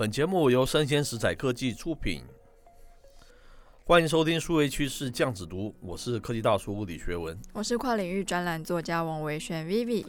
[0.00, 2.22] 本节目由生鲜食材科技出品，
[3.84, 10.06] 欢迎收听数位趋势酱子读，我是科技大叔物理学文，我是跨领域专栏作家王维轩 Vivi，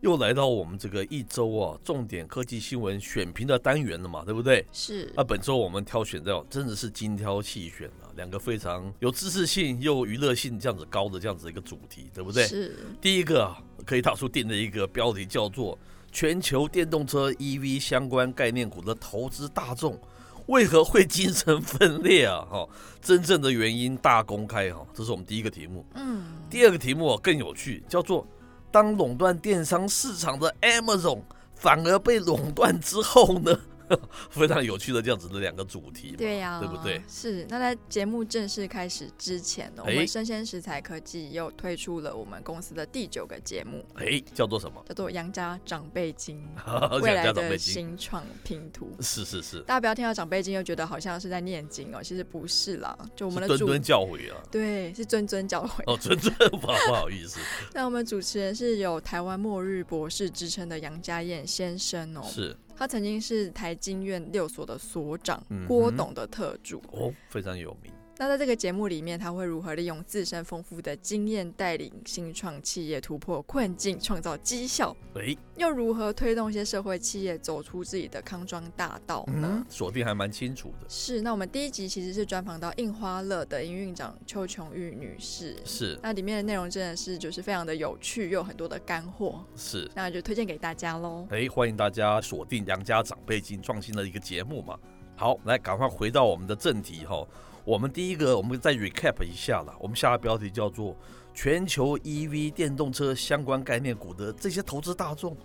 [0.00, 4.64] 又来到我们这个一周啊重点科技新闻选评的单元了嘛，对不对？
[4.70, 5.12] 是。
[5.16, 12.46] 那本周我们挑选到真的是精挑细选啊，两个非常有知识性又娱乐性这样子高的这样子一个主题，对不对？
[12.46, 12.76] 是。
[13.00, 13.52] 第一个
[13.84, 15.76] 可以大叔定的一个标题叫做。
[16.12, 19.98] 全球电动车 EV 相关概念股的投资大众
[20.46, 22.46] 为何会精神分裂啊？
[22.50, 22.68] 哈，
[23.00, 25.84] 真正的原因大公开哈，这是我们第一个题目。
[25.94, 28.26] 嗯，第二个题目更有趣，叫做
[28.70, 31.20] 当垄断电商市场的 Amazon
[31.54, 33.58] 反而被垄断之后呢？
[34.30, 37.02] 非常有趣的这样子的两个主题，对呀、啊，对不对？
[37.08, 37.46] 是。
[37.48, 44.82] 那在节目正式开始之前呢，我们生鲜食材科技又推出了我们公司的第九个节目，哎，叫做什么？
[44.88, 46.42] 叫做杨家长辈经，
[47.02, 48.90] 未来的新创拼图。
[49.00, 49.60] 是是是。
[49.60, 54.42] 大家不要听到长辈经又觉得好像是在念经哦，其实不是啦，就我们的谆谆教诲啊。
[54.50, 55.82] 对，是谆谆教诲。
[55.86, 57.38] 哦，谆谆不好不好意思。
[57.74, 62.22] 那我们主持人是有台湾末日博士之称的杨家燕先生哦。
[62.24, 62.56] 是。
[62.76, 67.92] 他曾经是台经院六所的所长，郭董的特助哦，非常有名。
[68.22, 74.96] 那在这个节目里面，他会如何利用自身丰富的经验，带领新创企业突破困境，创造绩效？
[75.14, 79.66] 诶，又如何推动一些社会企业走出自己的康庄大道呢？
[79.68, 80.86] 锁定还蛮清楚的。
[80.88, 81.20] 是。
[81.20, 85.56] 那我们第一集其实是专访到印花乐的营运长邱琼玉女士。
[85.64, 85.98] 是。
[86.00, 89.44] 那里面的内容真的是就是非常的有趣，又有很多的干货。
[89.56, 89.90] 是。
[89.96, 91.26] 那就推荐给大家喽。
[91.30, 94.78] 诶，欢迎大家锁定杨家长辈经创新的一个节目嘛。
[95.16, 97.26] 好，来赶快回到我们的正题哈。
[97.64, 99.72] 我们第一个，我们再 recap 一下了。
[99.78, 100.96] 我们下个标题叫做
[101.32, 105.36] “全球 EV 电动车相关概念股的这些投资大众，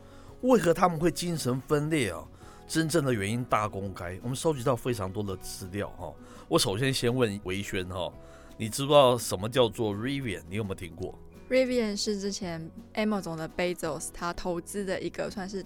[0.41, 2.23] 为何他们会精神分裂啊？
[2.67, 4.19] 真正的原因大公开。
[4.23, 6.11] 我们收集到非常多的资料哈。
[6.47, 8.11] 我首先先问维轩哈，
[8.57, 10.41] 你知不知道什么叫做 Rivian？
[10.49, 11.13] 你有没有听过
[11.51, 15.63] ？Rivian 是之前 AMO 总的 Bezos 他投资的一个算是。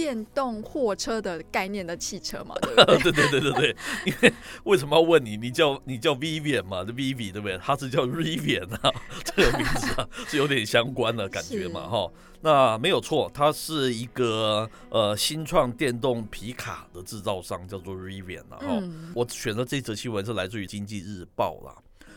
[0.00, 3.12] 电动货车的概念的汽车嘛， 对不对？
[3.12, 4.32] 对对对对对，因为
[4.64, 5.36] 为什么要问你？
[5.36, 7.58] 你叫你叫 Vivian 嘛，这 Vivi 对不对？
[7.58, 8.90] 他是叫 Rivian 啊，
[9.22, 12.10] 这个名字啊是有点相关的感觉嘛， 哈。
[12.40, 18.56] 那没有错，它是一个呃新创电动皮卡的制造商，叫做 Rivian 啊。
[18.56, 21.76] 哈、嗯，我选的这则新闻是来自于经济日报啦，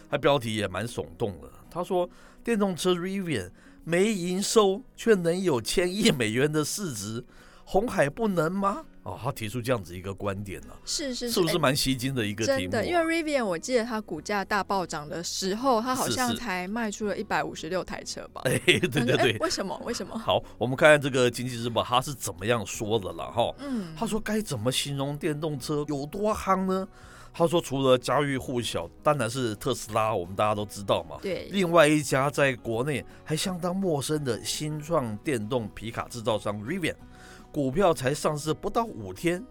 [0.09, 1.49] 它标题也蛮耸动的。
[1.69, 2.09] 他说，
[2.45, 3.51] 电动车 Rivian
[3.83, 7.25] 没营收却能有千亿美元的市值。
[7.65, 8.83] 鸿海不能吗？
[9.03, 12.59] 哦，他提出这样子一个观点呢、啊，是是是，是不是蛮吸睛的一个题目、啊？
[12.59, 18.41] 真的，因为 Rivian 我记得它股价大暴涨的时候，它好像才卖出了一百五十六台车吧？
[18.47, 19.77] 哎，对对对，为什么？
[19.83, 20.17] 为什么？
[20.17, 23.53] 好，我们看看这个经济日报它是怎么样说的了哈。
[23.59, 26.87] 嗯，他说该怎么形容电动车有多夯呢？
[27.33, 31.17] 他说除了家喻户晓，当然是特斯拉，我们大家都知道嘛。
[31.21, 36.95] 对，另外一家在国内还相当陌生的新创电动皮卡制造商 Rivian。
[37.53, 39.45] 股票才上市不到五天，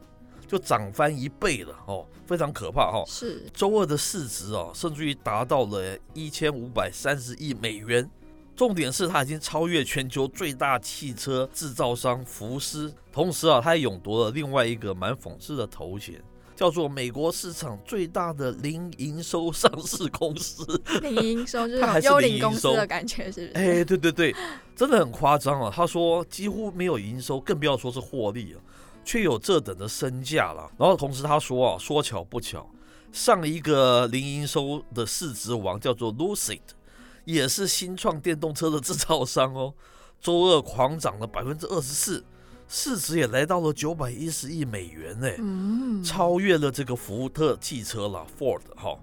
[0.48, 3.04] 就涨翻一倍了哦，非常可怕哈。
[3.06, 8.10] 是周二的市值哦，甚至于达到了一千五百三十亿美元。
[8.54, 16.22] 重点是它已经超越全球最大汽车制造商福斯，同时啊，它还勇夺了另外一个蛮讽刺的头衔，
[16.62, 20.65] 叫做美国市场最大的零营收上市公司。
[21.03, 23.53] 零营收 就是幽灵公司的感觉，是不是？
[23.55, 24.33] 哎，对对对。
[24.77, 25.73] 真的很夸张啊！
[25.75, 28.61] 他说几乎没有营收，更不要说是获利了，
[29.05, 30.71] 却有这等的身价了。
[30.78, 32.71] 然后同时他说啊，说巧不巧，
[33.11, 36.61] 上一个零营收的市值王叫做 Lucid，
[37.25, 39.75] 也是新创电动车的制造商哦。
[40.21, 42.25] 周二狂涨了百分之二十四，
[42.69, 48.99] 市值也来到了九百一十亿美元呢，超越了这个福特汽车了 Ford 哈。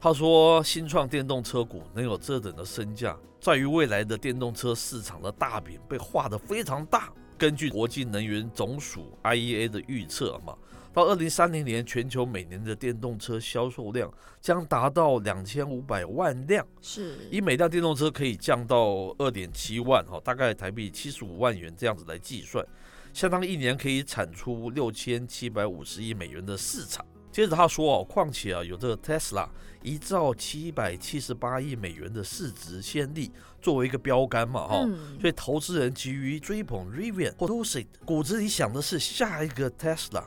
[0.00, 3.16] 他说新创电动车股能有这等的身价。
[3.40, 7.12] 在于未来的电动车市场的大饼被画得非常大。
[7.38, 10.56] 根据国际能源总署 IEA 的预测嘛，
[10.98, 16.66] 到二零三零年，全球每年的电动车销售量将达到两千五百万辆。
[16.82, 22.66] 是，以每辆电动车可以降到二点七万哈，大概台币七十五万元这样子来计算，
[23.12, 27.06] 相当一年可以产出六千七百五十亿美元的市场。
[27.30, 29.48] 接着他说哦，况且啊，有这个 Tesla
[29.82, 33.30] 一兆七百七十八亿美元的市值先例
[33.62, 40.24] 作为一个标杆嘛，哈、嗯，所以投资人急于追捧 Rivian 或 Lucid，骨子里想的是下一个 Tesla，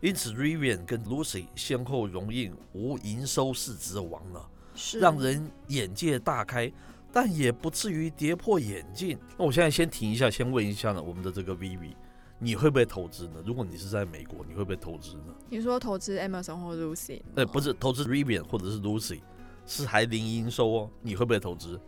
[0.00, 6.72] 因此 Rivian 跟 Lucid 先后荣膺无营收市值王了，是让人眼界大开，
[7.12, 9.18] 但也不至于跌破眼镜。
[9.36, 11.94] 那我现在先停一下，先问一下呢，我们的这个 Vivi，
[12.38, 13.42] 你会不会投资呢？
[13.44, 15.34] 如果你是在美国，你会不会投资呢？
[15.50, 17.20] 你说投资 Amazon 或 Lucy？
[17.34, 19.20] 呃，不是投资 Rivian 或者是 Lucy，
[19.66, 21.78] 是还零营收哦，你会不会投资？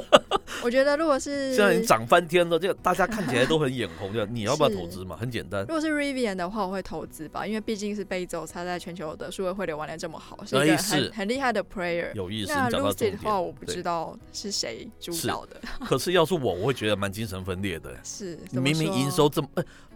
[0.62, 4.12] 我觉得如果是现在已经涨翻天了，这大家看起来都很眼红。
[4.12, 5.14] 就你要不要投资嘛？
[5.20, 5.60] 很简单。
[5.62, 12.12] 如果是 Rivian 的话，我会投资吧，因为毕竟是 Bezos，他在全球的数位汇流玩的这么好，是一个很很厉害的 player。
[12.14, 12.52] 有意思。
[12.52, 15.60] 那 Lucy 的话，我不知道是谁主导的。
[15.84, 17.94] 可是要是我，我会觉得蛮精神分裂的。
[18.02, 19.48] 是，明明营收这么，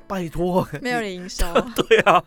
[0.06, 1.46] 拜托，没有零营收。
[1.88, 2.22] 对啊，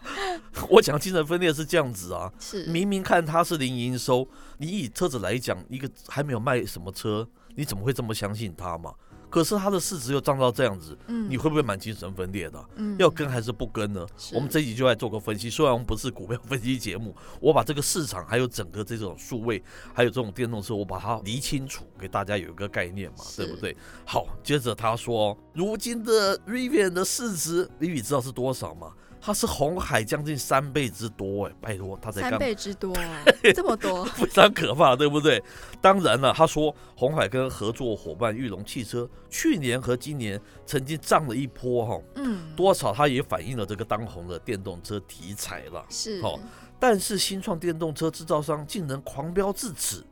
[0.70, 2.32] 我讲精神分裂是这样子啊。
[2.40, 4.28] 是，明明看它是零营收，
[4.58, 7.28] 你以车子来讲，一个还没有卖什么车。
[7.56, 8.94] 你怎么会这么相信他嘛？
[9.30, 12.66] 可是他的市值又涨到这样子，嗯，你会不会蛮精神分裂的？
[12.76, 14.06] 嗯，要跟还是不跟呢？
[14.32, 15.50] 我们这一集就来做个分析。
[15.50, 23.76] 虽然我们不是股票分析节目，我把这个市场还有整个这种数位，还有这种电动车，我把它理清楚，给大家有一个概念嘛，对不对？
[24.06, 28.94] 好，接着他说，如今的 Rivian 的市值，你你知道是多少吗？
[29.26, 32.94] 它是红海将近三倍之多哎，拜托，它才三倍之多，
[33.56, 35.42] 这么多， 非常可怕，对不对？
[35.80, 46.38] 当然了，他说红海跟合作伙伴裕隆汽车去年和今年曾经涨了一波哈，嗯，多少它也反映了这个当红的电动车题材了，是，好，
[46.78, 50.06] 但是新创电动车制造商竟能狂飙至此。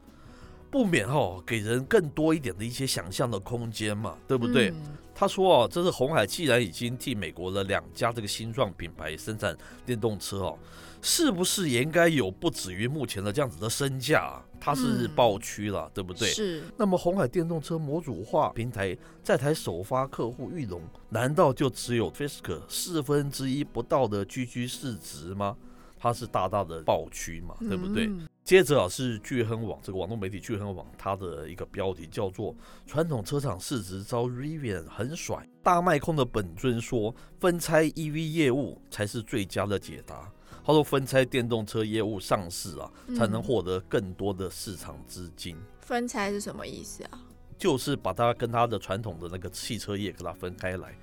[0.72, 4.70] 不免哦给人更多一点的一些想象的空间嘛，对不对？
[4.70, 10.58] 嗯、他说哦，这是红海既然已经替美国的两家这个新创品牌生产电动车哦，
[11.02, 14.42] 是不是也应该有不止于目前的这样子的身价？
[14.64, 16.30] 它是爆区了，嗯、对不对？
[16.30, 16.64] 是。
[16.78, 20.80] 那么红海电动车模组化平台在台首发客户裕隆，
[21.10, 25.58] 难道就只有 Fisker 四分之一不到的 GG 市值吗？
[25.98, 28.06] 它是大大的爆区嘛，对不对？
[28.06, 32.54] 嗯接着啊，是聚亨网这个网络媒体聚亨网，它的一个标题叫做
[32.86, 40.30] “传统车厂市值遭 Rivian 很甩”，大卖空的本尊说，分拆 EV 业务才是最佳的解答。
[40.66, 45.56] 他说，分拆电动车业务上市啊，才能获得更多的市场资金。
[45.80, 47.24] 分拆是什么意思啊？
[47.58, 50.94] 就是把它跟它的传统的那个汽车业给它分开来。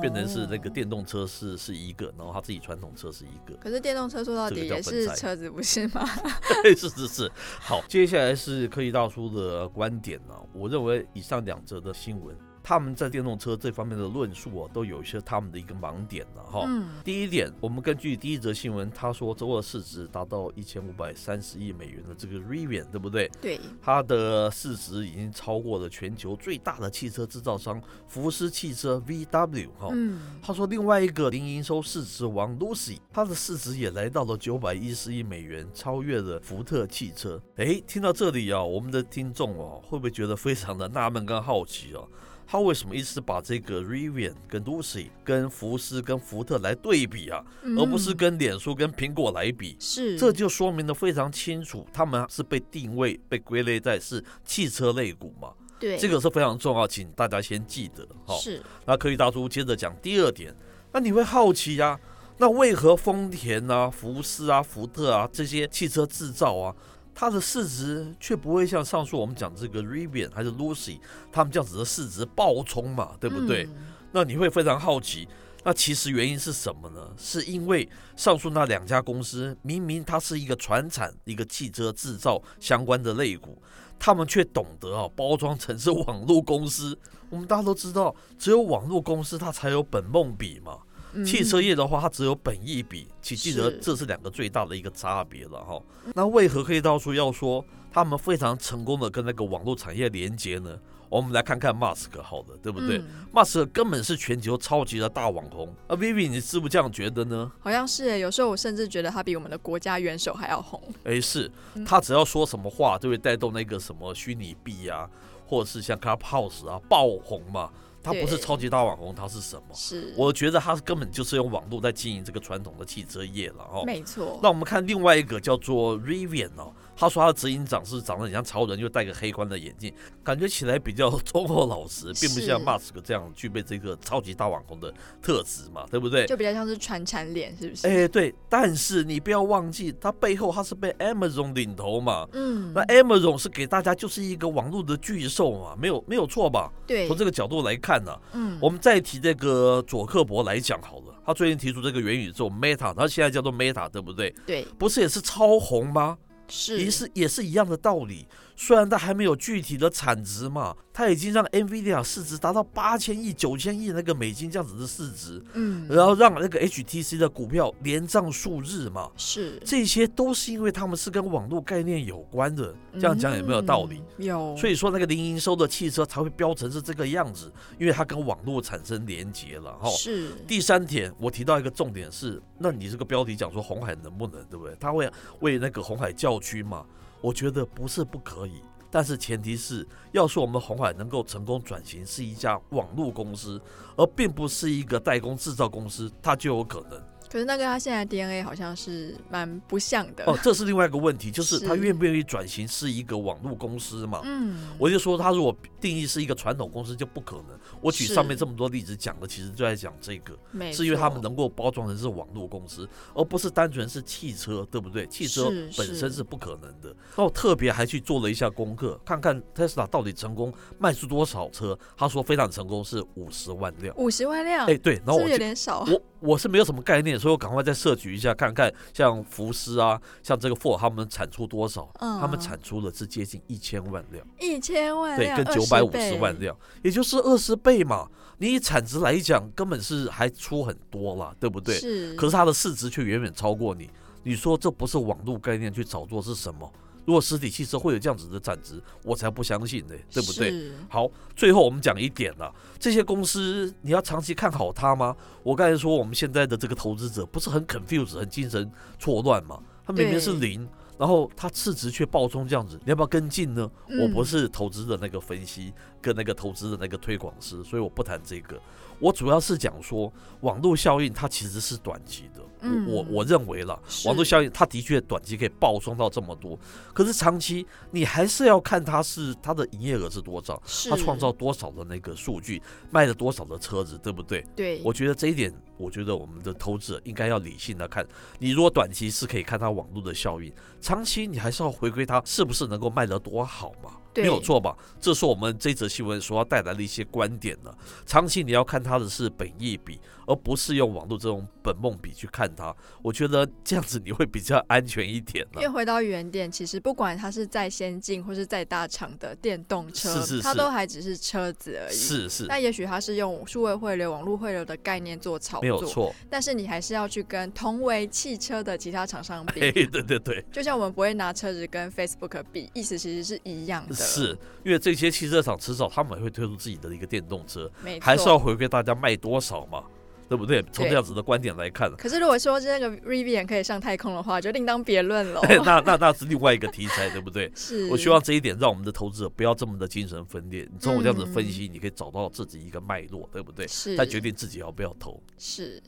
[0.00, 3.56] 变成是那个电动车是是一个，然后他自己传统车是一个。
[3.60, 6.04] 可是电动车说到底也是车子，不是吗？
[6.62, 7.30] 对，是是是。
[7.58, 10.34] 好，接下来是科技大叔的观点呢。
[10.52, 12.36] 我认为以上两则的新闻。
[12.70, 16.64] 他们在电动车这方面的论述啊，都有一些他们的一个盲点了哈。
[16.68, 16.88] 嗯。
[17.02, 23.28] 第一点，我们根据第一则新闻，他说周二市值达到一千五百三十亿美元的这个 Rivian，对不对？
[23.40, 23.58] 对。
[23.82, 29.88] 它的市值已经超过了全球最大的汽车制造商福斯汽车 VW 哈。
[29.90, 30.20] 嗯。
[30.40, 37.42] 他说另外一个零营收市值王 Lucy，它的市值也来到了九百一十亿美元，超越了福特汽车。
[37.56, 42.06] 诶，听到这里啊，我们的听众哦，会不会觉得非常的纳闷跟好奇啊？
[42.50, 49.76] 他为什么一直把这个 Rivian 跟 Lucy 跟福斯跟福特来对比啊，嗯、而不是跟脸书跟苹果来比？
[49.78, 55.50] 是，这就说明的非常清楚，他们是被定位被归类在是汽车类股嘛？
[55.78, 58.04] 对，这个是非常重要，请大家先记得。
[58.26, 58.60] 哈，是。
[58.84, 60.52] 那科技大叔接着讲第二点，
[60.92, 62.00] 那你会好奇呀、啊，
[62.38, 66.74] 那为何丰田啊、福斯啊、福特啊这些汽车制造啊？
[67.14, 70.98] 它的市值却不会像上述我们讲这个 Rivian 还是 Lucy
[71.30, 73.64] 他们这样子的市值暴冲嘛，对不对？
[73.64, 73.76] 嗯、
[74.12, 75.28] 那你会非常好奇，
[75.62, 77.10] 那其实原因是什么呢？
[77.18, 77.86] 是因为
[78.16, 83.60] 上述那两家公司明明它是一个船产一个汽车制造相关的类股，
[83.98, 86.98] 他们却懂得啊包装成是网络公司。
[87.28, 90.78] 我们大家都知道，只有网络公司它才有本梦比嘛。
[91.24, 95.80] 汽车业的话，它只有本益比，请记得这是两个最大的一个差别了哈。
[96.14, 100.78] 那为何可以到处要说他们非常成功的跟那个网络产业连接呢？
[101.08, 103.02] 我们来看看马斯克，好的，对不对？
[103.32, 105.66] 马斯克根本是全球超级的大网红。
[105.88, 107.50] 啊，Vivi，你是不是这样觉得呢？
[107.58, 110.80] 好像是诶，有时候我甚至觉得他比我们的国家元首还要红。
[111.02, 111.50] 诶，是
[111.84, 115.10] 他只要说什么话，就会带动那个什么虚拟币啊，
[115.48, 117.68] 或者是像 Clubhouse 啊爆红嘛。
[118.02, 119.74] 他不是超级大网红，他是什么？
[119.74, 123.82] 是，我觉得他根本就是用网络在经营这个传统的汽车业了哦。
[123.84, 124.38] 没错。
[124.42, 129.92] 那我们看另外一个叫做 Rivian 哦，他说他的执行长是长得很像超人，又戴个黑框的眼镜，
[130.22, 136.24] 感觉起来比较忠厚老实， 并不像马斯克这样具备这个超级大网红的特质嘛，对不对？
[136.26, 137.86] 就比较像是传产脸，是不是？
[137.86, 138.34] 哎，对。
[138.48, 142.26] 但是你不要忘记，他背后他是被 Amazon 领头嘛。
[142.32, 142.72] 嗯。
[142.72, 146.72] 那 Amazon 是给大家就是一个网络的巨兽嘛，没有没有错吧？
[146.86, 147.06] 对。
[147.08, 147.90] 从这个角度来看。
[147.90, 154.32] 看呢，嗯，我们再提这个佐克伯来讲好了，他最近提出这个元宇宙 Meta，他现在叫做 Meta，对不对？
[154.46, 156.16] 对，不是也是超红吗？
[156.50, 158.26] 是也是也是一样的道理。
[158.62, 172.74] 虽然它还没有具体的产值嘛，它已经让 NVIDIA 市值达到八千亿、九千亿那个美金这样子的市值，嗯，然后让那个 HTC 的股票连涨数日嘛，是这些都是因为他们是跟网络概念有关的。
[172.92, 174.02] 这样讲有没有道理？
[174.18, 174.54] 嗯、有。
[174.58, 179.88] 所以说那个零营收的汽车才会标成是这个样子，因为它跟网络产生连接了哈。
[179.88, 180.32] 是。
[180.46, 184.76] 第三点，我提到一个重点是，那你这个标题讲说红海能不能，对不对？
[184.78, 186.84] 他会为那个红海叫屈嘛？
[187.20, 193.60] 我觉得不是不可以，但是前提是，要说我们红海能够成功转型是一家网络公司，
[193.96, 197.00] 而并不是一个代工制造公司，它就有可能。
[197.30, 204.20] 可是那个他现在 DNA 好像是蛮不像的哦，这是另外一个问题， 就是他愿不愿意转型是一个网络公司嘛？
[204.24, 207.58] 嗯，我就说他如果定义是一个传统公司就不可能。
[207.80, 210.36] 我举上面这么多例子讲的，其实就在讲这个，
[210.72, 215.06] 是因为他们能够包装成是网络公司，而不是单纯是汽车，对不对？
[215.06, 215.44] 汽车
[215.78, 216.88] 本身是不可能的。
[217.16, 221.78] 然后特别还去做了一下功课，看看 Tesla 到底成功卖出多少车。
[221.96, 223.94] 他说非常成功，是五十万辆。
[223.96, 224.66] 五十万辆？
[224.66, 225.84] 哎，对，然后我是有点少。
[225.86, 231.90] 我我是没有什么概念，所以我赶快再摄取一下，看看像福斯啊，像这个 Ford 他们产出多少？
[232.00, 238.08] 嗯，他们产出的是接近一千万辆，一千万辆，对，跟九百五十万辆，也就是二十倍嘛。
[238.38, 241.74] 你以产值来讲，根本是还出很多了，对不对？
[241.74, 242.14] 是。
[242.14, 243.90] 可是它的市值却远远超过你，
[244.22, 246.72] 你说这不是网络概念去炒作是什么？
[247.04, 250.70] 如果实体汽车会有这样子的产值，我才不相信呢，对不对？
[250.88, 255.16] 好，最后我们讲一点了，这些公司你要长期看好它吗？
[255.42, 259.60] 我刚才说我们现在的这个投资者不是很 confused，很精神错乱嘛？
[259.86, 263.68] 他明明是零，然后它市值却暴冲这样子，你要不要跟进呢？
[264.00, 268.60] 我不是投资的那个分析跟那个投资的那个推广师，所以我不谈这个。
[269.00, 272.40] 我主要是讲说网络效应，它其实是短期的。
[272.62, 276.58] 嗯、我我认为了，网络效应它的确短期可以暴冲到这么多，
[276.92, 284.44] 可是长期你还是要看它是它的营业额是多少，它创造多少的那个数据，卖了多少的车子，对不对？
[284.54, 288.06] 对，我觉得这一点，我觉得我们的投资者应该要理性的看。
[288.38, 290.52] 你如果短期是可以看它网络的效应，
[290.82, 293.92] 长期你还是要回归它是不是能够卖得多好嘛。
[294.16, 294.76] 没有错吧？
[295.00, 297.72] 这是我们这则新闻所要带来的一些观点呢。
[298.04, 302.74] 长期你要看它的是本益比，而不是用网络这种本梦比去看它。
[303.02, 305.46] 我觉得这样子你会比较安全一点。
[305.54, 311.94] 因为回到原点，其实不管它是再先进或是再大厂的电动车，是是是，它都还只是车子而已。
[311.94, 312.46] 是是。
[312.46, 316.14] 那也许它是用数位汇流、网络汇流的概念做炒作，没有错。
[316.28, 319.60] 但是你还是要去跟同为汽车的其他厂商比。
[319.72, 320.44] 对对对。
[320.50, 323.99] 就像我们不会拿车子跟 Facebook 比，意思其实是一样的。
[324.04, 324.80] 是因为。
[324.80, 329.84] 这些汽车厂迟早他们也会推出自己的一个电动车，还是要回归大家卖多少嘛，
[330.26, 330.62] 对不对？
[330.72, 331.94] 从这样子的观点来看。
[331.96, 335.40] 可是如果说这个 Rivian 可以上太空的话，就另当别论了。
[335.64, 337.52] 那那那是另外一个题材，对不对？
[337.54, 337.88] 是。
[337.90, 340.66] 我希望这一点让我们的投资者不要这么的精神分裂。
[340.72, 343.68] 你从我这样子分析，你可以找到自己一个脉络，对不对？
[343.68, 343.96] 是。
[343.96, 345.22] 再决定自己要不要投。
[345.36, 345.82] 是。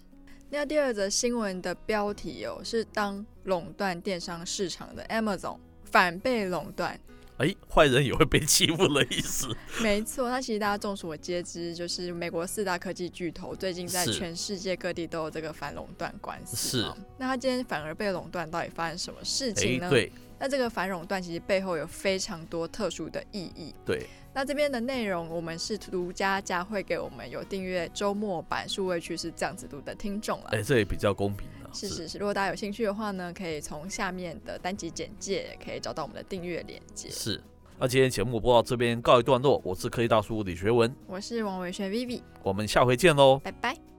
[0.50, 7.00] 那第二则新闻的标题哦，是当垄断电商市场的 Amazon 反被垄断。
[7.38, 9.48] 哎，坏人也会被欺负的意思。
[9.82, 16.56] 没错，那其实大家众所皆知，就是美国四大科技巨头最近在全世界各地都有这个反垄断官司。
[16.56, 16.92] 是。
[17.18, 19.90] 那他今天反而被垄断，到底发生什么事情呢？
[19.90, 20.12] 对。
[20.38, 23.74] 那这个反垄断其实背后有非常多特殊的意义。
[23.84, 24.06] 对。
[24.34, 30.50] 那这边的内容，我们是独家加会给我们有订阅周末版数位趋势这样子读的听众了。
[30.52, 31.46] 哎，这也比较公平。
[31.72, 37.08] 是是是，如果大家有兴趣的话呢，可以从下面的单集简介可以找到我们的订阅链接。
[37.10, 37.42] 是，
[37.78, 43.91] 那今天节目播到这边告一段落，我是科技大叔李学文，我是王伟轩 Vivi，我们下回见喽，拜拜。